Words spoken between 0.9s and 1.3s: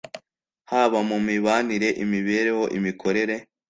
mu